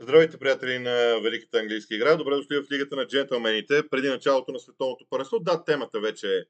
Здравейте, 0.00 0.38
приятели 0.38 0.78
на 0.78 1.20
Великата 1.22 1.58
английска 1.58 1.94
игра. 1.94 2.16
Добре 2.16 2.36
дошли 2.36 2.56
в 2.56 2.70
Лигата 2.72 2.96
на 2.96 3.06
джентълмените. 3.06 3.88
Преди 3.88 4.08
началото 4.08 4.52
на 4.52 4.58
световното 4.58 5.06
първенство. 5.10 5.40
Да, 5.40 5.64
темата 5.64 6.00
вече 6.00 6.36
е 6.36 6.42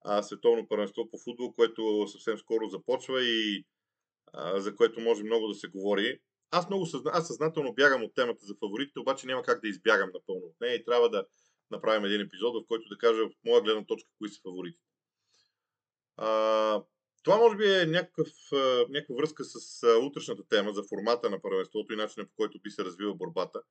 а, 0.00 0.22
световно 0.22 0.68
първенство 0.68 1.10
по 1.10 1.18
футбол, 1.18 1.52
което 1.52 2.06
съвсем 2.08 2.38
скоро 2.38 2.68
започва 2.68 3.22
и 3.22 3.64
а, 4.32 4.60
за 4.60 4.76
което 4.76 5.00
може 5.00 5.24
много 5.24 5.48
да 5.48 5.54
се 5.54 5.68
говори. 5.68 6.20
Аз 6.50 6.68
много 6.68 6.86
съзна... 6.86 7.10
аз 7.14 7.26
съзнателно 7.26 7.74
бягам 7.74 8.04
от 8.04 8.14
темата 8.14 8.46
за 8.46 8.54
фаворитите, 8.54 9.00
обаче 9.00 9.26
няма 9.26 9.42
как 9.42 9.60
да 9.62 9.68
избягам 9.68 10.10
напълно 10.14 10.46
от 10.46 10.60
нея 10.60 10.74
и 10.74 10.84
трябва 10.84 11.10
да 11.10 11.26
направим 11.70 12.04
един 12.04 12.20
епизод, 12.20 12.54
в 12.54 12.66
който 12.68 12.88
да 12.88 12.98
кажа 12.98 13.22
от 13.22 13.32
моя 13.44 13.62
гледна 13.62 13.84
точка 13.84 14.10
кои 14.18 14.28
са 14.28 14.40
фаворитите. 14.42 14.84
Това 17.24 17.36
може 17.36 17.56
би 17.56 17.74
е 17.74 17.86
някакъв, 17.86 18.28
някаква 18.88 19.14
връзка 19.16 19.44
с 19.44 19.86
утрешната 20.02 20.48
тема 20.48 20.72
за 20.72 20.82
формата 20.82 21.30
на 21.30 21.40
първенството 21.42 21.92
и 21.92 21.96
начина 21.96 22.26
по 22.26 22.32
който 22.36 22.60
би 22.60 22.70
се 22.70 22.84
развила 22.84 23.14
борбата. 23.14 23.62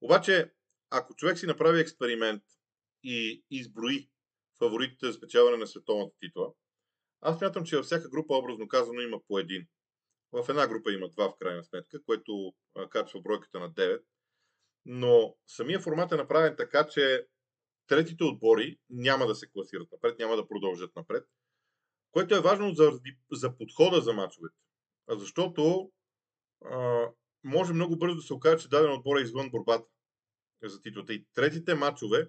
Обаче, 0.00 0.52
ако 0.90 1.14
човек 1.14 1.38
си 1.38 1.46
направи 1.46 1.80
експеримент 1.80 2.42
и 3.02 3.44
изброи 3.50 4.08
фаворитите 4.58 5.06
за 5.06 5.12
спечелване 5.12 5.56
на 5.56 5.66
световната 5.66 6.16
титла, 6.20 6.52
аз 7.20 7.40
мятам, 7.40 7.64
че 7.64 7.76
във 7.76 7.84
всяка 7.84 8.08
група, 8.08 8.34
образно 8.34 8.68
казано, 8.68 9.00
има 9.00 9.20
по 9.28 9.38
един. 9.38 9.66
В 10.32 10.46
една 10.48 10.66
група 10.66 10.92
има 10.92 11.08
два 11.08 11.30
в 11.30 11.36
крайна 11.38 11.64
сметка, 11.64 12.04
което 12.04 12.54
качва 12.90 13.20
бройката 13.20 13.60
на 13.60 13.70
9. 13.70 14.02
Но 14.84 15.36
самия 15.46 15.80
формат 15.80 16.12
е 16.12 16.16
направен 16.16 16.54
така, 16.56 16.86
че 16.88 17.26
третите 17.86 18.24
отбори 18.24 18.78
няма 18.90 19.26
да 19.26 19.34
се 19.34 19.50
класират 19.50 19.92
напред, 19.92 20.18
няма 20.18 20.36
да 20.36 20.48
продължат 20.48 20.96
напред 20.96 21.24
което 22.14 22.34
е 22.34 22.40
важно 22.40 22.74
за, 22.74 23.00
за 23.32 23.56
подхода 23.56 24.00
за 24.00 24.12
мачовете. 24.12 24.56
Защото 25.08 25.90
а, 26.64 27.08
може 27.44 27.72
много 27.72 27.98
бързо 27.98 28.16
да 28.16 28.22
се 28.22 28.34
окаже, 28.34 28.62
че 28.62 28.68
даден 28.68 28.92
отбор 28.92 29.16
е 29.16 29.22
извън 29.22 29.50
борбата 29.50 29.86
за 30.62 30.80
титлата. 30.80 31.14
И 31.14 31.26
третите 31.34 31.74
мачове, 31.74 32.28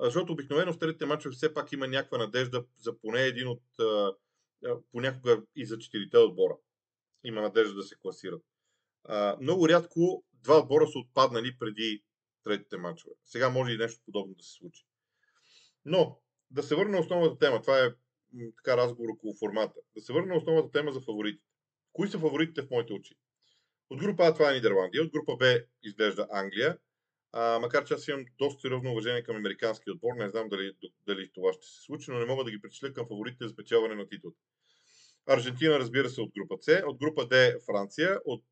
защото 0.00 0.32
обикновено 0.32 0.72
в 0.72 0.78
третите 0.78 1.06
мачове 1.06 1.34
все 1.34 1.54
пак 1.54 1.72
има 1.72 1.88
някаква 1.88 2.18
надежда 2.18 2.64
за 2.78 3.00
поне 3.00 3.22
един 3.22 3.48
от 3.48 3.62
а, 3.80 4.12
понякога 4.92 5.42
и 5.56 5.66
за 5.66 5.78
четирите 5.78 6.18
отбора. 6.18 6.56
Има 7.24 7.40
надежда 7.40 7.74
да 7.74 7.82
се 7.82 7.96
класират. 8.02 8.42
А, 9.04 9.36
много 9.40 9.68
рядко 9.68 10.24
два 10.32 10.58
отбора 10.58 10.86
са 10.86 10.98
отпаднали 10.98 11.58
преди 11.58 12.04
третите 12.44 12.76
мачове. 12.76 13.14
Сега 13.24 13.50
може 13.50 13.72
и 13.72 13.78
нещо 13.78 14.00
подобно 14.04 14.34
да 14.34 14.42
се 14.42 14.52
случи. 14.52 14.84
Но, 15.84 16.20
да 16.50 16.62
се 16.62 16.74
върна 16.74 16.92
на 16.92 16.98
основната 16.98 17.38
тема. 17.38 17.62
Това 17.62 17.84
е 17.84 17.94
така 18.56 18.76
разговор 18.76 19.08
около 19.08 19.34
формата. 19.34 19.80
Да 19.96 20.02
се 20.02 20.12
върна 20.12 20.26
на 20.26 20.36
основната 20.36 20.70
тема 20.70 20.92
за 20.92 21.00
фаворитите. 21.00 21.44
Кои 21.92 22.08
са 22.08 22.18
фаворитите 22.18 22.62
в 22.62 22.70
моите 22.70 22.92
очи? 22.92 23.14
От 23.90 24.00
група 24.00 24.24
А 24.24 24.34
това 24.34 24.50
е 24.50 24.54
Нидерландия, 24.54 25.02
от 25.02 25.12
група 25.12 25.36
Б 25.36 25.60
изглежда 25.82 26.26
Англия, 26.30 26.78
а, 27.32 27.58
макар 27.58 27.84
че 27.84 27.94
аз 27.94 28.08
имам 28.08 28.24
доста 28.38 28.60
сериозно 28.60 28.90
уважение 28.90 29.22
към 29.22 29.36
американския 29.36 29.92
отбор, 29.92 30.14
не 30.18 30.28
знам 30.28 30.48
дали, 30.48 30.72
дали 31.06 31.30
това 31.34 31.52
ще 31.52 31.66
се 31.66 31.82
случи, 31.82 32.10
но 32.10 32.18
не 32.18 32.24
мога 32.24 32.44
да 32.44 32.50
ги 32.50 32.60
причисля 32.60 32.92
към 32.92 33.06
фаворитите 33.06 33.44
за 33.44 33.50
спечелване 33.50 33.94
на 33.94 34.08
титлата. 34.08 34.36
Аржентина, 35.26 35.78
разбира 35.78 36.08
се, 36.08 36.20
от 36.20 36.30
група 36.38 36.56
С, 36.60 36.82
от 36.86 36.98
група 36.98 37.26
Д 37.26 37.58
Франция, 37.66 38.20
от 38.24 38.44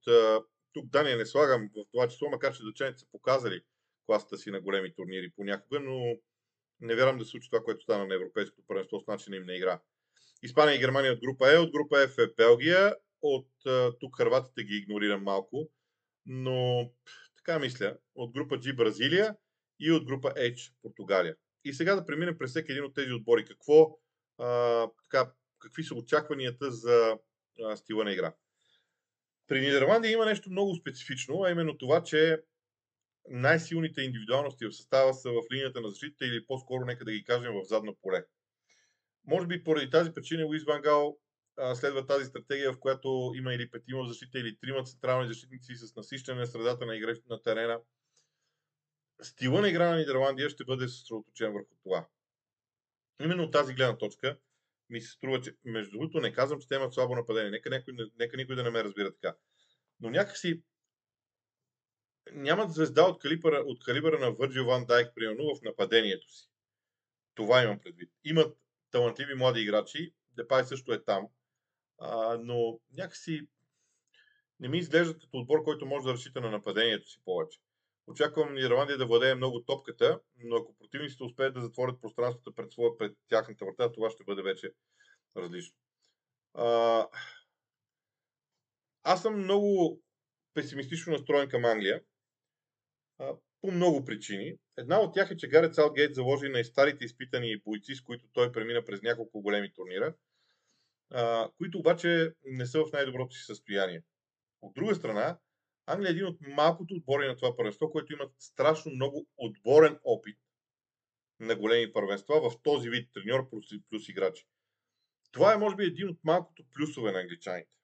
тук 0.73 0.87
Дания 0.87 1.17
не 1.17 1.27
слагам 1.27 1.71
в 1.77 1.85
това 1.93 2.09
число, 2.09 2.31
макар 2.31 2.55
че 2.55 2.63
дъчаните 2.63 2.99
са 2.99 3.07
показали 3.13 3.61
класата 4.07 4.39
си 4.39 4.51
на 4.51 4.61
големи 4.61 4.95
турнири 4.95 5.33
понякога, 5.37 5.81
но 5.81 6.17
не 6.83 6.95
вярвам 6.95 7.19
да 7.19 7.25
се 7.25 7.31
случи 7.31 7.51
това, 7.51 7.65
което 7.65 7.83
стана 7.83 8.07
на 8.07 8.15
Европейското 8.15 8.63
първенство 8.67 9.01
с 9.01 9.07
начина 9.07 9.37
им 9.37 9.47
на 9.47 9.55
игра. 9.55 9.81
Испания 10.43 10.77
и 10.77 10.79
Германия 10.79 11.13
от 11.13 11.21
група 11.21 11.53
Е, 11.53 11.59
от 11.59 11.73
група 11.73 12.09
Ф 12.09 12.19
е 12.19 12.35
Белгия, 12.37 12.95
от 13.23 13.49
тук 14.01 14.17
Харватите 14.17 14.65
ги 14.65 14.77
игнорирам 14.77 15.23
малко, 15.23 15.71
но 16.27 16.91
така 17.37 17.59
мисля, 17.59 17.97
от 18.15 18.33
група 18.33 18.59
G 18.59 18.77
Бразилия 18.77 19.37
и 19.81 19.93
от 19.93 20.05
група 20.05 20.33
H 20.37 20.73
Португалия. 20.83 21.37
И 21.65 21.73
сега 21.73 21.95
да 21.95 22.07
преминем 22.07 22.39
през 22.39 22.51
всеки 22.51 22.73
един 22.73 22.85
от 22.85 22.95
тези 22.95 23.13
отбори. 23.13 23.45
Какво, 23.45 23.99
а, 24.39 24.89
така, 25.03 25.33
какви 25.59 25.85
са 25.85 25.95
очакванията 25.95 26.71
за 26.71 27.19
а, 27.65 27.77
стила 27.77 28.05
на 28.05 28.13
игра? 28.13 28.35
При 29.47 29.61
Нидерландия 29.61 30.13
има 30.13 30.27
нещо 30.27 30.51
много 30.51 30.75
специфично, 30.75 31.43
а 31.43 31.51
именно 31.51 31.79
това, 31.79 32.03
че 32.03 32.43
най-силните 33.29 34.03
индивидуалности 34.03 34.67
в 34.67 34.73
състава 34.73 35.15
са 35.15 35.31
в 35.31 35.43
линията 35.53 35.81
на 35.81 35.89
защита 35.89 36.27
или 36.27 36.47
по-скоро 36.47 36.85
нека 36.85 37.05
да 37.05 37.13
ги 37.13 37.25
кажем 37.25 37.53
в 37.53 37.65
задно 37.65 37.97
поле. 38.03 38.25
Може 39.27 39.47
би 39.47 39.65
поради 39.65 39.91
тази 39.91 40.13
причина 40.15 40.45
Луис 40.45 40.65
Вангал 40.65 41.19
следва 41.75 42.07
тази 42.07 42.25
стратегия, 42.25 42.73
в 42.73 42.79
която 42.79 43.33
има 43.37 43.55
или 43.55 43.71
петима 43.71 44.09
защита, 44.09 44.39
или 44.39 44.59
трима 44.59 44.85
централни 44.85 45.29
защитници 45.29 45.75
с 45.75 45.97
насищане 45.97 46.41
на 46.41 46.47
средата 46.47 46.87
на 46.87 46.97
игра 46.97 47.15
на 47.31 47.43
терена. 47.43 47.81
Стила 49.23 49.61
на 49.61 49.69
игра 49.69 49.91
на 49.91 49.97
Нидерландия 49.97 50.51
ще 50.51 50.65
бъде 50.65 50.89
съсредоточен 50.89 51.53
върху 51.53 51.75
това. 51.83 52.09
Именно 53.21 53.43
от 53.43 53.53
тази 53.53 53.75
гледна 53.75 53.99
точка 53.99 54.39
ми 54.91 55.01
се 55.01 55.11
струва, 55.11 55.41
че 55.41 55.57
между 55.65 55.91
другото 55.91 56.21
не 56.21 56.33
казвам, 56.33 56.61
че 56.61 56.69
те 56.69 56.75
имат 56.75 56.95
слабо 56.95 57.15
нападение. 57.15 57.51
Нека, 57.51 57.71
някой, 57.71 57.95
нека 58.19 58.37
никой 58.37 58.57
да 58.57 58.63
не 58.63 58.71
ме 58.71 58.85
разбира 58.85 59.13
така. 59.13 59.37
Но 60.01 60.11
някакси 60.11 60.63
нямат 62.35 62.73
звезда 62.73 63.03
от 63.03 63.21
калибъра, 63.21 63.63
от 63.67 63.85
калибъра 63.85 64.19
на 64.19 64.31
Върджил 64.31 64.65
Ван 64.65 64.85
Дайк, 64.87 65.09
примерно, 65.15 65.55
в 65.55 65.63
нападението 65.63 66.33
си. 66.33 66.49
Това 67.35 67.63
имам 67.63 67.79
предвид. 67.79 68.11
Имат 68.25 68.57
талантливи 68.91 69.35
млади 69.35 69.61
играчи, 69.61 70.15
Депай 70.37 70.65
също 70.65 70.93
е 70.93 71.05
там, 71.05 71.29
а, 71.99 72.39
но 72.41 72.81
някакси 72.93 73.49
не 74.61 74.69
ми 74.69 74.79
изглеждат 74.79 75.21
като 75.21 75.39
отбор, 75.39 75.65
който 75.65 75.87
може 75.87 76.05
да 76.05 76.13
разчита 76.13 76.41
на 76.41 76.51
нападението 76.51 77.11
си 77.11 77.21
повече. 77.25 77.59
Очаквам 78.07 78.59
Ирландия 78.59 78.99
да 78.99 79.07
владее 79.07 79.35
много 79.35 79.65
топката, 79.65 80.21
но 80.37 80.57
ако 80.57 80.77
противниците 80.79 81.25
успеят 81.25 81.55
да 81.55 81.61
затворят 81.61 82.01
пространството 82.01 82.55
пред, 82.55 82.73
своя, 82.73 82.99
пред 82.99 83.17
тяхната 83.29 83.65
врата, 83.65 83.93
това 83.93 84.11
ще 84.11 84.25
бъде 84.25 84.43
вече 84.43 84.73
различно. 85.37 85.77
А, 86.55 87.07
аз 89.03 89.23
съм 89.23 89.43
много 89.43 90.03
песимистично 90.55 91.13
настроен 91.13 91.49
към 91.49 91.65
Англия 91.65 92.03
по 93.61 93.71
много 93.71 94.05
причини. 94.05 94.55
Една 94.77 95.01
от 95.01 95.15
тях 95.15 95.31
е, 95.31 95.37
че 95.37 95.49
Гарет 95.49 95.75
Салгейт 95.75 96.15
заложи 96.15 96.49
на 96.49 96.65
старите 96.65 97.05
изпитани 97.05 97.63
бойци, 97.65 97.95
с 97.95 98.01
които 98.01 98.29
той 98.33 98.53
премина 98.53 98.85
през 98.85 99.03
няколко 99.03 99.43
големи 99.43 99.73
турнира, 99.73 100.15
които 101.59 101.79
обаче 101.79 102.35
не 102.45 102.67
са 102.67 102.85
в 102.85 102.93
най-доброто 102.93 103.35
си 103.37 103.45
състояние. 103.45 104.03
От 104.63 104.75
друга 104.75 104.95
страна, 104.95 105.39
Англия 105.87 106.09
е 106.09 106.13
един 106.13 106.27
от 106.27 106.39
малкото 106.41 106.95
отбори 106.95 107.29
на 107.29 107.37
това 107.37 107.57
първенство, 107.57 107.91
които 107.91 108.13
имат 108.13 108.33
страшно 108.39 108.93
много 108.93 109.27
отборен 109.37 109.99
опит 110.05 110.39
на 111.41 111.57
големи 111.57 111.93
първенства 111.93 112.51
в 112.51 112.63
този 112.63 112.91
вид 112.91 113.11
треньор 113.13 113.51
плюс, 113.51 113.65
плюс 113.91 114.09
играчи. 114.09 114.47
Това 115.33 115.55
е, 115.55 115.59
може 115.59 115.77
би, 115.77 115.85
един 115.85 116.09
от 116.09 116.19
малкото 116.25 116.65
плюсове 116.77 117.13
на 117.13 117.21
англичаните. 117.21 117.77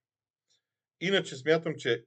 Иначе 1.00 1.36
смятам, 1.36 1.74
че 1.78 2.04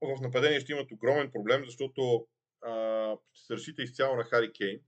в 0.00 0.20
нападение 0.20 0.60
ще 0.60 0.72
имат 0.72 0.92
огромен 0.92 1.30
проблем, 1.32 1.64
защото 1.64 2.26
ще 3.32 3.46
се 3.46 3.54
решите 3.54 3.82
изцяло 3.82 4.16
на 4.16 4.24
Хари 4.24 4.52
Кейн. 4.52 4.80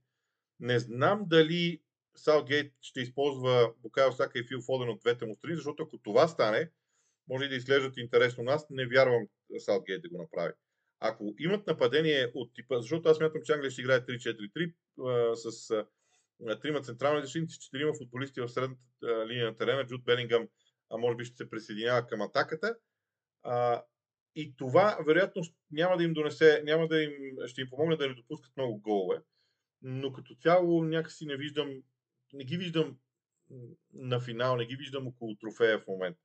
Не 0.59 0.79
знам 0.79 1.23
дали 1.27 1.81
Саутгейт 2.15 2.73
ще 2.81 3.01
използва 3.01 3.73
Букайо 3.77 4.11
Сака 4.11 4.39
и 4.39 4.47
Фил 4.47 4.61
Фоден 4.61 4.89
от 4.89 4.99
двете 4.99 5.25
му 5.25 5.35
страни, 5.35 5.55
защото 5.55 5.83
ако 5.83 5.97
това 5.97 6.27
стане, 6.27 6.71
може 7.29 7.45
и 7.45 7.49
да 7.49 7.55
изглеждат 7.55 7.97
интересно. 7.97 8.43
Но 8.43 8.51
аз 8.51 8.69
не 8.69 8.87
вярвам 8.87 9.27
Саутгейт 9.57 10.01
да 10.01 10.09
го 10.09 10.17
направи. 10.17 10.53
Ако 10.99 11.33
имат 11.39 11.67
нападение 11.67 12.31
от 12.35 12.53
типа, 12.53 12.81
защото 12.81 13.09
аз 13.09 13.19
мятам, 13.19 13.41
че 13.45 13.53
Англия 13.53 13.71
ще 13.71 13.81
играе 13.81 14.05
3-4-3 14.05 15.33
с 15.33 15.85
трима 16.61 16.81
централни 16.81 17.21
защитници, 17.21 17.59
четирима 17.59 17.93
футболисти 17.93 18.41
в 18.41 18.49
средната 18.49 19.27
линия 19.27 19.45
на 19.45 19.57
терена, 19.57 19.85
Джуд 19.85 20.03
Белингъм 20.05 20.47
а 20.89 20.97
може 20.97 21.15
би 21.15 21.25
ще 21.25 21.37
се 21.37 21.49
присъединява 21.49 22.07
към 22.07 22.21
атаката. 22.21 22.75
А, 23.43 23.83
и 24.35 24.55
това, 24.55 24.97
вероятно, 25.07 25.41
няма 25.71 25.97
да 25.97 26.03
им 26.03 26.13
донесе, 26.13 26.61
няма 26.65 26.87
да 26.87 27.03
им, 27.03 27.11
ще 27.45 27.61
им 27.61 27.69
помогне 27.69 27.95
да 27.95 28.07
не 28.07 28.13
допускат 28.13 28.57
много 28.57 28.77
голове, 28.77 29.21
но 29.81 30.13
като 30.13 30.35
цяло 30.35 30.83
някакси 30.83 31.25
не 31.25 31.37
виждам, 31.37 31.83
не 32.33 32.43
ги 32.43 32.57
виждам 32.57 32.97
на 33.93 34.19
финал, 34.19 34.55
не 34.55 34.65
ги 34.65 34.75
виждам 34.75 35.07
около 35.07 35.35
трофея 35.35 35.79
в 35.79 35.87
момента. 35.87 36.19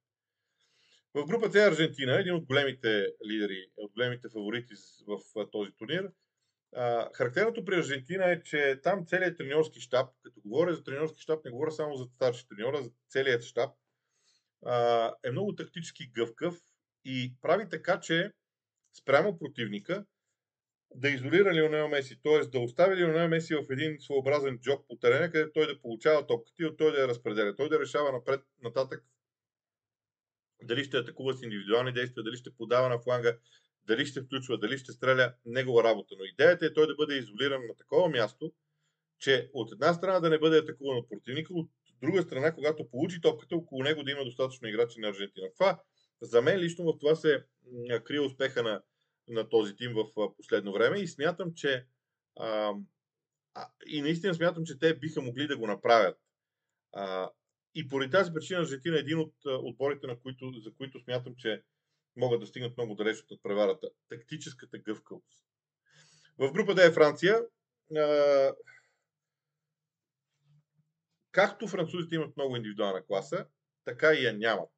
В 1.15 1.27
групата 1.27 1.63
е 1.63 1.67
Аржентина, 1.67 2.21
един 2.21 2.35
от 2.35 2.45
големите 2.45 3.07
лидери, 3.27 3.67
от 3.77 3.93
големите 3.93 4.29
фаворити 4.29 4.75
в 5.07 5.19
този 5.53 5.73
турнир. 5.73 6.11
характерното 7.15 7.65
при 7.65 7.77
Аржентина 7.77 8.31
е, 8.31 8.43
че 8.43 8.81
там 8.83 9.07
целият 9.07 9.39
треньорски 9.39 9.81
щаб, 9.81 10.11
като 10.23 10.41
говоря 10.41 10.75
за 10.75 10.85
треньорски 10.85 11.21
щаб, 11.21 11.45
не 11.45 11.51
говоря 11.51 11.71
само 11.71 11.97
за 11.97 12.05
старши 12.05 12.49
треньора, 12.49 12.83
за 12.83 12.91
целият 13.09 13.43
щаб, 13.43 13.71
е 15.25 15.31
много 15.31 15.55
тактически 15.55 16.11
гъвкав 16.15 16.55
и 17.05 17.35
прави 17.43 17.69
така, 17.71 18.01
че 18.01 18.33
спрямо 18.99 19.39
противника 19.39 20.05
да 20.95 21.09
изолира 21.09 21.55
Лионел 21.55 21.89
Меси, 21.89 22.21
т.е. 22.23 22.47
да 22.47 22.59
остави 22.59 22.97
Лионел 22.97 23.29
Меси 23.29 23.55
в 23.55 23.65
един 23.71 24.01
своеобразен 24.01 24.59
джоб 24.59 24.87
по 24.89 24.97
терена, 24.97 25.31
където 25.31 25.53
той 25.53 25.67
да 25.67 25.81
получава 25.81 26.27
топката 26.27 26.63
и 26.63 26.67
от 26.67 26.79
той 26.79 26.93
да 26.93 27.01
я 27.01 27.09
разпределя. 27.09 27.57
Той 27.57 27.69
да 27.69 27.81
решава 27.81 28.13
напред, 28.13 28.41
нататък 28.63 29.05
дали 30.63 30.85
ще 30.85 30.97
атакува 30.97 31.35
с 31.35 31.43
индивидуални 31.43 31.93
действия, 31.93 32.25
дали 32.25 32.37
ще 32.37 32.57
подава 32.57 32.89
на 32.89 32.99
фланга, 32.99 33.37
дали 33.87 34.07
ще 34.07 34.21
включва, 34.21 34.59
дали 34.59 34.79
ще 34.79 34.93
стреля, 34.93 35.35
негова 35.47 35.85
работа. 35.85 36.15
Но 36.19 36.25
идеята 36.25 36.67
е 36.67 36.73
той 36.73 36.87
да 36.87 36.95
бъде 36.95 37.15
изолиран 37.15 37.67
на 37.67 37.77
такова 37.77 38.09
място, 38.09 38.53
че 39.19 39.51
от 39.53 39.73
една 39.73 39.95
страна 39.95 40.21
да 40.21 40.31
не 40.31 40.39
бъде 40.39 40.59
атакуван 40.59 40.99
от 40.99 41.09
противника, 41.09 41.55
от 41.55 41.71
друга 42.03 42.23
страна, 42.23 42.55
когато 42.55 42.91
получи 42.91 43.21
топката, 43.21 43.57
около 43.57 43.83
него 43.83 44.03
да 44.03 44.11
има 44.11 44.25
достатъчно 44.25 44.69
играчи 44.69 45.01
на 45.01 45.09
Аржентина. 45.09 45.49
Това, 45.59 45.81
за 46.25 46.43
мен 46.43 46.59
лично 46.59 46.85
в 46.85 46.99
това 46.99 47.15
се 47.15 47.45
крие 48.05 48.21
успеха 48.21 48.63
на, 48.63 48.83
на 49.29 49.49
този 49.49 49.77
тим 49.77 49.95
в 49.95 50.33
последно 50.37 50.73
време 50.73 50.99
и 50.99 51.09
смятам, 51.09 51.55
че 51.55 51.87
а, 52.37 52.75
и 53.87 54.03
наистина 54.03 54.35
смятам, 54.35 54.65
че 54.65 54.79
те 54.79 54.99
биха 54.99 55.23
могли 55.23 55.47
да 55.47 55.57
го 55.57 55.67
направят. 55.67 56.19
А, 56.93 57.31
и 57.75 57.89
поради 57.89 58.11
тази 58.11 58.33
причина 58.33 58.61
Аржентина 58.61 58.97
е 58.97 59.01
един 59.01 59.19
от 59.19 59.35
отборите, 59.45 60.07
на 60.07 60.21
които, 60.21 60.53
за 60.65 60.75
които 60.75 61.01
смятам, 61.01 61.35
че 61.37 61.63
могат 62.17 62.41
да 62.41 62.47
стигнат 62.47 62.77
много 62.77 62.95
далеч 62.95 63.25
от 63.31 63.43
преварата. 63.43 63.91
Тактическата 64.09 64.79
гъвкавост. 64.79 65.45
В 66.39 66.53
група 66.53 66.75
Д 66.75 66.87
е 66.87 66.93
Франция. 66.93 67.41
А, 67.97 68.53
както 71.33 71.69
французите 71.69 72.15
имат 72.15 72.37
много 72.37 72.57
индивидуална 72.57 73.07
класа, 73.07 73.47
така 73.85 74.13
и 74.13 74.25
я 74.25 74.33
нямат. 74.33 74.71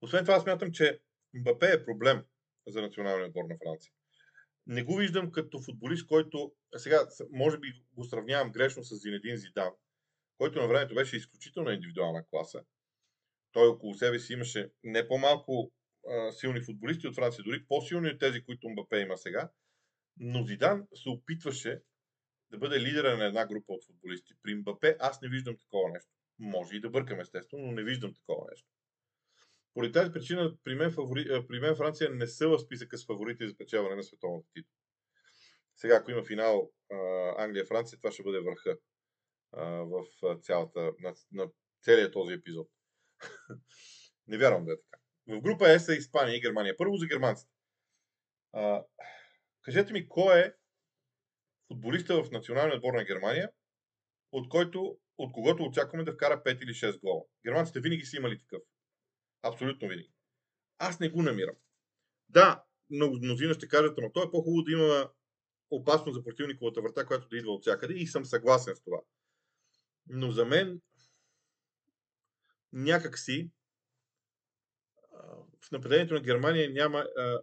Освен 0.00 0.24
това, 0.24 0.40
смятам, 0.40 0.72
че 0.72 1.00
Мбапе 1.34 1.72
е 1.72 1.84
проблем 1.84 2.24
за 2.66 2.82
националния 2.82 3.26
отбор 3.26 3.44
на 3.44 3.56
Франция. 3.64 3.92
Не 4.66 4.82
го 4.82 4.96
виждам 4.96 5.32
като 5.32 5.60
футболист, 5.60 6.06
който 6.06 6.52
сега 6.76 7.06
може 7.30 7.58
би 7.58 7.82
го 7.92 8.04
сравнявам 8.04 8.52
грешно 8.52 8.84
с 8.84 8.96
Зинедин 8.96 9.36
Зидан, 9.36 9.70
който 10.38 10.60
на 10.60 10.68
времето 10.68 10.94
беше 10.94 11.16
изключително 11.16 11.70
индивидуална 11.70 12.24
класа. 12.30 12.64
Той 13.52 13.68
около 13.68 13.94
себе 13.94 14.18
си 14.18 14.32
имаше 14.32 14.70
не 14.82 15.08
по-малко 15.08 15.72
а, 16.08 16.32
силни 16.32 16.60
футболисти 16.60 17.08
от 17.08 17.14
Франция, 17.14 17.44
дори 17.44 17.66
по-силни 17.68 18.08
от 18.08 18.18
тези, 18.18 18.44
които 18.44 18.68
Мбапе 18.68 19.00
има 19.00 19.16
сега. 19.16 19.50
Но 20.16 20.42
Зидан 20.42 20.86
се 20.94 21.08
опитваше 21.08 21.82
да 22.50 22.58
бъде 22.58 22.80
лидера 22.80 23.16
на 23.16 23.24
една 23.24 23.46
група 23.46 23.72
от 23.72 23.86
футболисти. 23.86 24.34
При 24.42 24.54
Мбапе 24.54 24.96
аз 25.00 25.22
не 25.22 25.28
виждам 25.28 25.56
такова 25.58 25.90
нещо. 25.90 26.10
Може 26.38 26.76
и 26.76 26.80
да 26.80 26.90
бъркам 26.90 27.20
естествено, 27.20 27.66
но 27.66 27.72
не 27.72 27.82
виждам 27.82 28.14
такова 28.14 28.46
нещо. 28.50 28.68
Поради 29.74 29.92
тази 29.92 30.12
причина 30.12 30.56
при 30.64 30.74
мен, 30.74 30.90
фавори... 30.90 31.46
при 31.48 31.60
мен 31.60 31.76
Франция 31.76 32.10
не 32.10 32.26
са 32.26 32.48
в 32.48 32.58
списъка 32.58 32.98
с 32.98 33.06
фаворити 33.06 33.48
за 33.48 33.56
печелване 33.56 33.96
на 33.96 34.02
световната 34.02 34.48
титла. 34.52 34.72
Сега, 35.76 35.96
ако 35.96 36.10
има 36.10 36.24
финал 36.24 36.70
Англия-Франция, 37.38 37.98
това 37.98 38.12
ще 38.12 38.22
бъде 38.22 38.40
върха 38.40 38.78
в 39.52 40.04
цялата, 40.42 40.92
на, 41.00 41.14
на 41.32 41.48
целият 41.82 42.12
този 42.12 42.34
епизод. 42.34 42.68
не 44.26 44.38
вярвам 44.38 44.64
да 44.64 44.72
е 44.72 44.76
така. 44.76 44.98
В 45.28 45.40
група 45.40 45.72
Е 45.72 45.78
са 45.78 45.94
Испания 45.94 46.36
и 46.36 46.40
Германия. 46.40 46.76
Първо 46.76 46.96
за 46.96 47.06
германците. 47.06 47.52
А, 48.52 48.84
кажете 49.62 49.92
ми, 49.92 50.08
кой 50.08 50.38
е 50.38 50.52
футболиста 51.68 52.22
в 52.22 52.30
националния 52.30 52.76
отбор 52.76 52.94
на 52.94 53.04
Германия, 53.04 53.50
от, 54.32 54.48
който, 54.48 54.98
от 55.18 55.32
когото 55.32 55.62
очакваме 55.62 56.04
да 56.04 56.12
вкара 56.12 56.42
5 56.42 56.62
или 56.62 56.70
6 56.70 57.00
гола. 57.00 57.24
Германците 57.46 57.80
винаги 57.80 58.04
са 58.04 58.16
имали 58.16 58.38
такъв. 58.38 58.62
Абсолютно 59.42 59.88
винаги. 59.88 60.12
Аз 60.78 61.00
не 61.00 61.08
го 61.08 61.22
намирам. 61.22 61.56
Да, 62.28 62.64
много 62.90 63.16
мнозина 63.16 63.54
ще 63.54 63.68
кажат, 63.68 63.98
но 63.98 64.12
то 64.12 64.22
е 64.22 64.30
по-хубаво 64.30 64.62
да 64.62 64.72
има 64.72 65.10
опасно 65.70 66.12
за 66.12 66.24
противниковата 66.24 66.82
врата, 66.82 67.06
която 67.06 67.28
да 67.28 67.36
идва 67.36 67.52
от 67.52 67.62
всякъде 67.62 67.94
и 67.94 68.06
съм 68.06 68.24
съгласен 68.24 68.76
с 68.76 68.82
това. 68.82 68.98
Но 70.08 70.32
за 70.32 70.44
мен 70.44 70.80
някак 72.72 73.18
си 73.18 73.50
в 75.60 75.70
нападението 75.72 76.14
на 76.14 76.20
Германия 76.20 76.70
няма, 76.70 76.98
а, 76.98 77.22
а, 77.22 77.42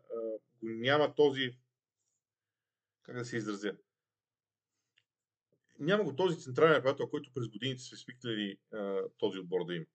няма 0.61 1.15
този 1.15 1.57
как 3.03 3.15
да 3.15 3.25
се 3.25 3.37
изразя 3.37 3.77
няма 5.79 6.03
го 6.03 6.15
този 6.15 6.39
централен 6.39 6.73
нападател, 6.73 7.09
който 7.09 7.31
през 7.33 7.47
годините 7.47 7.81
сме 7.81 7.97
свикнали 7.97 8.57
този 9.17 9.39
отбор 9.39 9.65
да 9.65 9.75
има. 9.75 9.85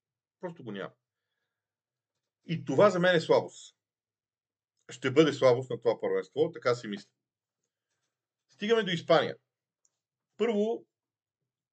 Просто 0.41 0.65
го 0.65 0.73
няма. 0.73 0.93
И 2.47 2.65
това 2.65 2.91
за 2.91 3.01
мен 3.01 3.17
е 3.17 3.21
слабост. 3.21 3.77
Ще 4.91 5.11
бъде 5.11 5.33
слабост 5.33 5.71
на 5.71 5.79
това 5.79 6.01
първенство, 6.01 6.53
така 6.53 6.75
си 6.75 6.89
мисля. 6.89 7.11
Стигаме 8.49 8.83
до 8.83 8.91
Испания. 8.91 9.37
Първо, 10.37 10.87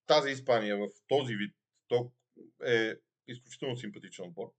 тази 0.05 0.29
Испания 0.29 0.77
в 0.77 0.89
този 1.07 1.35
вид 1.35 1.55
то 1.87 2.11
е 2.65 2.93
изключително 3.27 3.77
симпатичен 3.77 4.25
отбор. 4.25 4.53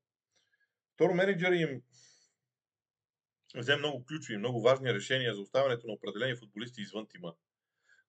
Второ, 0.94 1.14
менеджер 1.14 1.52
им 1.52 1.82
взе 3.54 3.76
много 3.76 4.04
ключови, 4.04 4.38
много 4.38 4.62
важни 4.62 4.94
решения 4.94 5.34
за 5.34 5.40
оставането 5.40 5.86
на 5.86 5.92
определени 5.92 6.36
футболисти 6.36 6.80
извън 6.80 7.06
тима. 7.08 7.34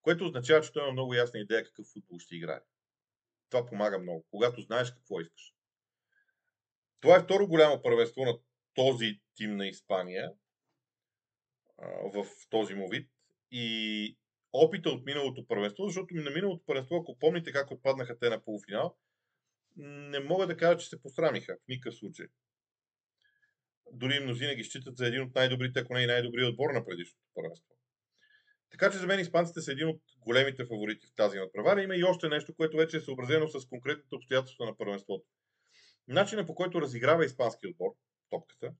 Което 0.08 0.26
означава, 0.26 0.62
че 0.62 0.72
той 0.72 0.84
има 0.84 0.92
много 0.92 1.14
ясна 1.14 1.40
идея 1.40 1.64
какъв 1.64 1.86
футбол 1.86 2.20
ще 2.20 2.36
играе. 2.36 2.60
Това 3.50 3.66
помага 3.66 4.00
много, 4.00 4.26
когато 4.32 4.62
знаеш 4.62 4.92
какво 4.92 5.22
искаш. 5.22 5.54
Това 7.00 7.18
е 7.18 7.24
второ 7.24 7.48
голямо 7.48 7.82
първенство 7.82 8.26
на 8.26 8.40
този 8.74 9.22
тим 9.36 9.58
на 9.58 9.68
Испания 9.68 10.32
в 12.14 12.26
този 12.50 12.74
му 12.74 12.90
вид. 12.90 13.12
И 13.52 14.18
опита 14.54 14.90
от 14.90 15.06
миналото 15.06 15.48
първенство, 15.48 15.86
защото 15.86 16.16
на 16.16 16.32
миналото 16.32 16.66
първенство, 16.66 16.96
ако 16.96 17.20
помните 17.20 17.52
как 17.52 17.72
отпаднаха 17.72 18.20
те 18.20 18.30
на 18.30 18.44
полуфинал, 18.44 18.98
не 19.78 20.20
мога 20.20 20.48
да 20.48 20.58
кажа, 20.58 20.78
че 20.78 20.90
се 20.90 21.02
посрамиха 21.02 21.56
в 21.56 21.68
никакъв 21.68 21.96
случай. 21.96 22.28
Дори 23.92 24.20
мнозина 24.20 24.56
ги 24.56 24.64
считат 24.64 24.98
за 24.98 25.08
един 25.08 25.22
от 25.22 25.36
най-добрите, 25.36 25.80
ако 25.80 25.94
не 25.94 26.04
и 26.04 26.08
най-добрият 26.08 26.52
отбор 26.52 26.70
на 26.70 26.86
предишното 26.86 27.28
първенство. 27.34 27.77
Така 28.70 28.92
че 28.92 28.98
за 28.98 29.08
мен 29.08 29.20
испанците 29.20 29.62
са 29.62 29.72
един 29.72 29.88
от 29.88 30.02
големите 30.20 30.66
фаворити 30.66 31.08
в 31.08 31.16
тази 31.16 31.38
надпревара. 31.38 31.82
Има 31.82 31.96
и 31.96 32.04
още 32.04 32.30
нещо, 32.30 32.56
което 32.56 32.78
вече 32.78 32.98
е 32.98 33.02
съобразено 33.02 33.48
с 33.48 33.68
конкретните 33.68 34.16
обстоятелства 34.16 34.66
на 34.66 34.78
първенството. 34.78 35.26
Начина 36.08 36.46
по 36.46 36.56
който 36.56 36.82
разиграва 36.82 37.26
испански 37.26 37.68
отбор, 37.68 37.92
топката, 38.30 38.74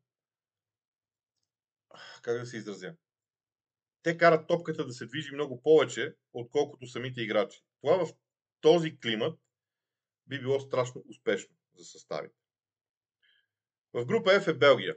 как 2.22 2.40
да 2.40 2.46
се 2.46 2.58
изразя? 2.58 2.96
Те 4.04 4.18
карат 4.18 4.48
топката 4.48 4.86
да 4.86 4.94
се 4.94 5.06
движи 5.06 5.34
много 5.34 5.62
повече, 5.62 6.16
отколкото 6.34 6.88
самите 6.88 7.22
играчи. 7.22 7.64
Това 7.82 8.06
в 8.06 8.14
този 8.62 9.00
климат 9.00 9.40
би 10.28 10.40
било 10.40 10.60
страшно 10.60 11.04
успешно 11.10 11.56
за 11.76 11.86
съставите. 11.86 12.36
В 13.94 14.06
група 14.06 14.30
F 14.30 14.52
е 14.52 14.58
Белгия. 14.58 14.96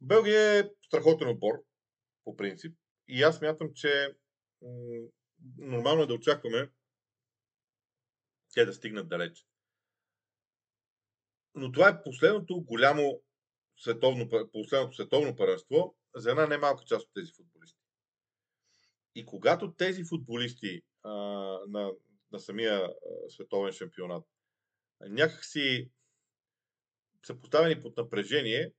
Белгия 0.00 0.58
е 0.58 0.70
страхотен 0.86 1.28
отбор, 1.28 1.54
по 2.24 2.36
принцип. 2.36 2.76
И 3.14 3.22
аз 3.22 3.40
мятам, 3.40 3.74
че 3.74 4.16
нормално 5.58 6.02
е 6.02 6.06
да 6.06 6.14
очакваме 6.14 6.70
те 8.54 8.64
да 8.64 8.72
стигнат 8.72 9.08
далеч. 9.08 9.46
Но 11.54 11.72
това 11.72 11.88
е 11.88 12.02
последното 12.02 12.60
голямо 12.60 13.22
световно, 13.76 14.28
последното 14.52 14.94
световно 14.94 15.36
първенство 15.36 15.96
за 16.14 16.30
една 16.30 16.46
немалка 16.46 16.84
част 16.84 17.06
от 17.06 17.12
тези 17.14 17.32
футболисти. 17.32 17.80
И 19.14 19.26
когато 19.26 19.74
тези 19.74 20.04
футболисти 20.04 20.82
а, 21.02 21.10
на, 21.68 21.92
на 22.32 22.40
самия 22.40 22.74
а, 22.74 22.90
световен 23.28 23.72
шампионат 23.72 24.24
някакси 25.00 25.90
са 27.26 27.40
поставени 27.40 27.82
под 27.82 27.96
напрежение, 27.96 28.72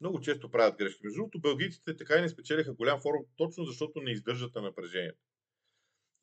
много 0.00 0.20
често 0.20 0.50
правят 0.50 0.78
грешки. 0.78 1.00
Между 1.04 1.16
другото, 1.16 1.40
белгийците 1.40 1.96
така 1.96 2.18
и 2.18 2.20
не 2.20 2.28
спечелиха 2.28 2.74
голям 2.74 3.00
форум, 3.00 3.24
точно 3.36 3.64
защото 3.64 4.00
не 4.00 4.10
издържат 4.10 4.54
на 4.54 4.62
напрежението. 4.62 5.18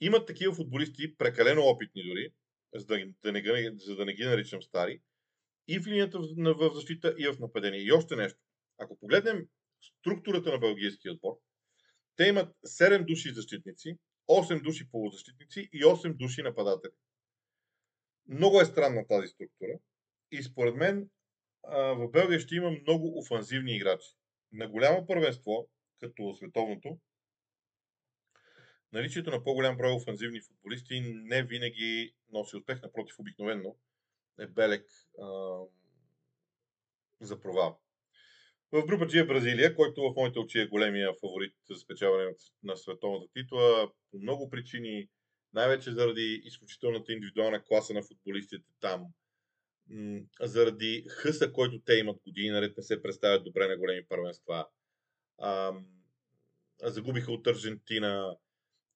Имат 0.01 0.27
такива 0.27 0.53
футболисти, 0.53 1.17
прекалено 1.17 1.61
опитни 1.61 2.03
дори, 2.03 2.29
за 2.75 2.85
да, 2.85 2.97
да 3.23 3.31
не, 3.31 3.73
за 3.77 3.95
да 3.95 4.05
не 4.05 4.13
ги 4.13 4.23
наричам 4.23 4.61
стари, 4.61 5.01
и 5.67 5.79
в 5.79 5.87
линията 5.87 6.19
в, 6.19 6.53
в 6.57 6.75
защита, 6.75 7.15
и 7.17 7.27
в 7.27 7.39
нападение. 7.39 7.79
И 7.79 7.91
още 7.91 8.15
нещо. 8.15 8.39
Ако 8.77 8.99
погледнем 8.99 9.47
структурата 9.81 10.51
на 10.51 10.57
бългийския 10.57 11.13
отбор, 11.13 11.33
те 12.15 12.23
имат 12.23 12.55
7 12.65 13.05
души 13.05 13.33
защитници, 13.33 13.97
8 14.29 14.61
души 14.61 14.89
полузащитници 14.91 15.69
и 15.73 15.83
8 15.83 16.13
души 16.13 16.41
нападатели. 16.41 16.91
Много 18.27 18.61
е 18.61 18.65
странна 18.65 19.07
тази 19.07 19.27
структура 19.27 19.79
и 20.31 20.43
според 20.43 20.75
мен 20.75 21.09
в 21.71 22.09
Белгия 22.11 22.39
ще 22.39 22.55
има 22.55 22.71
много 22.71 23.19
офанзивни 23.19 23.75
играчи. 23.75 24.07
На 24.51 24.67
голямо 24.67 25.05
първенство, 25.07 25.69
като 25.99 26.35
световното, 26.35 26.99
наличието 28.93 29.31
на 29.31 29.43
по-голям 29.43 29.77
брой 29.77 29.91
офанзивни 29.91 30.41
футболисти 30.41 31.01
не 31.01 31.43
винаги 31.43 32.15
носи 32.31 32.57
успех, 32.57 32.81
напротив, 32.81 33.15
обикновено 33.19 33.75
е 34.39 34.47
белек 34.47 34.85
а, 35.21 35.59
за 37.21 37.39
провал. 37.39 37.81
В 38.71 38.85
група 38.85 39.05
G 39.05 39.21
е 39.21 39.25
Бразилия, 39.25 39.75
който 39.75 40.01
в 40.01 40.13
моите 40.15 40.39
очи 40.39 40.59
е 40.59 40.67
големия 40.67 41.13
фаворит 41.21 41.55
за 41.69 41.75
спечаване 41.75 42.35
на 42.63 42.77
световната 42.77 43.33
титла 43.33 43.91
по 44.11 44.17
много 44.17 44.49
причини, 44.49 45.09
най-вече 45.53 45.91
заради 45.91 46.41
изключителната 46.43 47.13
индивидуална 47.13 47.63
класа 47.63 47.93
на 47.93 48.03
футболистите 48.03 48.65
там, 48.81 49.05
заради 50.41 51.05
хъса, 51.09 51.51
който 51.51 51.79
те 51.79 51.93
имат 51.93 52.21
години 52.25 52.49
наред, 52.49 52.77
не 52.77 52.83
се 52.83 53.01
представят 53.01 53.43
добре 53.43 53.67
на 53.67 53.77
големи 53.77 54.05
първенства. 54.05 54.67
А, 55.37 55.73
загубиха 56.83 57.31
от 57.31 57.47
Аржентина. 57.47 58.37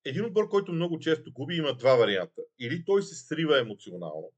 Един 0.06 0.26
отбор, 0.26 0.50
който 0.50 0.74
много 0.74 1.00
често 1.00 1.34
губи, 1.34 1.56
има 1.56 1.76
два 1.76 1.96
варианта. 1.96 2.42
Или 2.60 2.86
той 2.86 3.04
се 3.04 3.16
срива 3.16 3.60
емоционално, 3.60 4.32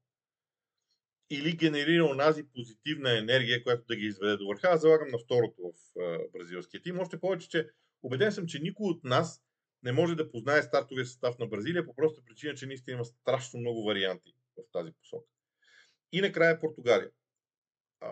или 1.30 1.56
генерира 1.56 2.04
онази 2.04 2.44
позитивна 2.54 3.18
енергия, 3.18 3.62
която 3.62 3.84
да 3.88 3.96
ги 3.96 4.06
изведе 4.06 4.36
до 4.36 4.46
върха. 4.46 4.68
Аз 4.68 4.80
залагам 4.80 5.08
на 5.08 5.18
второто 5.18 5.72
в 5.94 6.28
бразилския 6.32 6.82
тим. 6.82 7.00
Още 7.00 7.20
повече, 7.20 7.48
че 7.48 7.68
убеден 8.02 8.32
съм, 8.32 8.46
че 8.46 8.58
никой 8.58 8.90
от 8.90 9.04
нас 9.04 9.42
не 9.82 9.92
може 9.92 10.14
да 10.14 10.30
познае 10.30 10.62
стартовия 10.62 11.06
състав 11.06 11.38
на 11.38 11.46
Бразилия 11.46 11.86
по 11.86 11.94
проста 11.94 12.22
причина, 12.24 12.54
че 12.54 12.66
наистина 12.66 12.94
има 12.94 13.04
страшно 13.04 13.60
много 13.60 13.84
варианти 13.84 14.34
в 14.56 14.72
тази 14.72 14.92
посока. 14.92 15.31
И 16.12 16.20
накрая 16.20 16.60
Португалия. 16.60 17.10
А, 18.00 18.10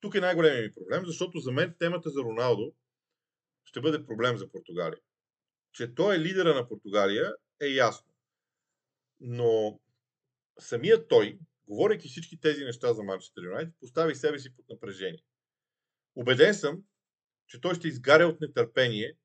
тук 0.00 0.14
е 0.14 0.20
най-големият 0.20 0.64
ми 0.64 0.74
проблем, 0.74 1.06
защото 1.06 1.38
за 1.38 1.52
мен 1.52 1.74
темата 1.78 2.10
за 2.10 2.22
Роналдо 2.22 2.72
ще 3.64 3.80
бъде 3.80 4.06
проблем 4.06 4.36
за 4.36 4.50
Португалия. 4.50 5.00
Че 5.72 5.94
той 5.94 6.16
е 6.16 6.20
лидера 6.20 6.54
на 6.54 6.68
Португалия 6.68 7.34
е 7.60 7.66
ясно. 7.66 8.12
Но 9.20 9.80
самият 10.58 11.08
той, 11.08 11.38
говорейки 11.66 12.08
всички 12.08 12.40
тези 12.40 12.64
неща 12.64 12.94
за 12.94 13.02
Манчестър 13.02 13.42
Юнайтед, 13.42 13.74
постави 13.80 14.14
себе 14.14 14.38
си 14.38 14.56
под 14.56 14.68
напрежение. 14.68 15.24
Убеден 16.14 16.54
съм, 16.54 16.82
че 17.46 17.60
той 17.60 17.74
ще 17.74 17.88
изгаря 17.88 18.26
от 18.26 18.40
нетърпение 18.40 19.16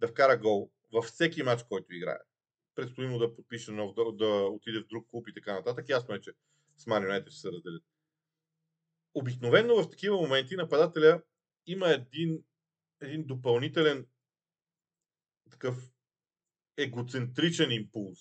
да 0.00 0.08
вкара 0.08 0.38
гол 0.38 0.70
във 0.92 1.04
всеки 1.04 1.42
матч, 1.42 1.62
който 1.68 1.94
играе. 1.94 2.18
Предстои 2.74 3.06
му 3.06 3.18
да 3.18 3.34
подпише 3.34 3.72
нов, 3.72 3.94
да, 3.94 4.12
да 4.12 4.26
отиде 4.26 4.80
в 4.80 4.86
друг 4.86 5.10
клуб 5.10 5.28
и 5.28 5.34
така 5.34 5.54
нататък. 5.54 5.88
Ясно 5.88 6.14
е, 6.14 6.20
че 6.20 6.32
с 6.76 6.86
Ман 6.86 7.02
Юнайтед 7.02 7.32
ще 7.32 7.40
се 7.40 7.48
разделят. 7.52 7.82
Обикновено 9.14 9.82
в 9.82 9.90
такива 9.90 10.16
моменти 10.16 10.56
нападателя 10.56 11.22
има 11.66 11.90
един, 11.90 12.44
един 13.00 13.26
допълнителен 13.26 14.06
такъв 15.50 15.76
егоцентричен 16.76 17.70
импулс, 17.70 18.18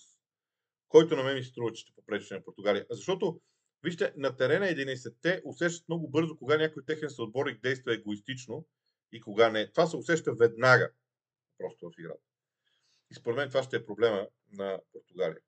който 0.88 1.16
на 1.16 1.24
мен 1.24 1.36
ми 1.36 1.44
струва, 1.44 1.74
че 1.74 1.82
ще 1.82 1.94
попречи 1.96 2.34
на 2.34 2.44
Португалия. 2.44 2.86
Защото, 2.90 3.42
вижте, 3.84 4.14
на 4.18 4.36
терена 4.36 4.66
11-те 4.66 5.42
усещат 5.46 5.88
много 5.90 6.10
бързо, 6.10 6.38
кога 6.38 6.58
някой 6.58 6.86
техен 6.86 7.10
съотборник 7.10 7.62
действа 7.62 7.94
егоистично 7.94 8.68
и 9.12 9.22
кога 9.22 9.50
не. 9.50 9.72
Това 9.72 9.88
се 9.88 9.98
усеща 9.98 10.34
веднага 10.34 10.92
просто 11.58 11.90
в 11.90 12.00
играта. 12.00 12.24
И 13.12 13.16
според 13.16 13.38
мен 13.38 13.48
това 13.48 13.64
ще 13.64 13.76
е 13.76 13.86
проблема 13.86 14.28
на 14.52 14.80
Португалия. 14.92 15.42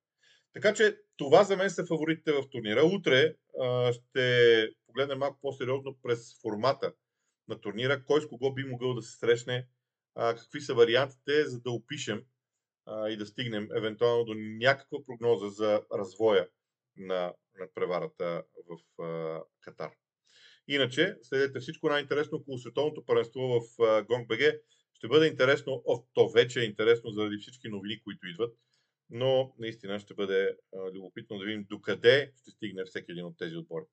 Така 0.54 0.74
че 0.74 0.98
това 1.18 1.44
за 1.44 1.58
мен 1.58 1.70
са 1.70 1.86
фаворитите 1.86 2.32
в 2.32 2.50
турнира. 2.50 2.84
Утре 2.84 3.36
а, 3.62 3.94
ще 3.94 4.70
погледнем 4.88 5.20
малко 5.20 5.40
по-сериозно 5.42 5.98
през 6.04 6.42
формата 6.42 6.94
на 7.48 7.62
турнира, 7.62 8.04
кой 8.06 8.22
с 8.22 8.28
кого 8.28 8.54
би 8.54 8.64
могъл 8.64 8.94
да 8.94 9.02
се 9.02 9.18
срещне, 9.18 9.68
а, 10.16 10.36
какви 10.36 10.62
са 10.62 10.74
вариантите, 10.74 11.46
за 11.46 11.62
да 11.62 11.72
опишем 11.72 12.24
а, 12.86 13.10
и 13.10 13.18
да 13.18 13.26
стигнем 13.26 13.68
евентуално 13.76 14.26
до 14.26 14.34
някаква 14.38 14.98
прогноза 15.06 15.50
за 15.50 15.82
развоя 15.94 16.48
на, 16.98 17.34
на 17.60 17.68
преварата 17.76 18.44
в 18.70 19.04
а, 19.04 19.42
Катар. 19.62 19.92
Иначе, 20.68 21.16
следете 21.22 21.60
всичко 21.60 21.90
най-интересно 21.90 22.38
около 22.38 22.58
световното 22.58 23.06
първенство 23.06 23.42
в 23.42 23.62
GONG.BG. 23.80 24.60
Ще 24.94 25.08
бъде 25.08 25.28
интересно, 25.28 25.84
о, 25.86 26.04
то 26.14 26.30
вече 26.30 26.62
е 26.62 26.66
интересно 26.66 27.12
заради 27.12 27.38
всички 27.38 27.70
новини, 27.70 28.02
които 28.04 28.28
идват, 28.28 28.54
но 29.13 29.53
наистина 29.60 30.00
ще 30.00 30.13
бъде 30.13 30.58
любопитно 30.93 31.38
да 31.38 31.46
видим 31.46 31.65
докъде 31.70 32.32
ще 32.41 32.51
стигне 32.51 32.86
всеки 32.86 33.12
един 33.12 33.25
от 33.25 33.38
тези 33.38 33.55
отбори. 33.55 33.86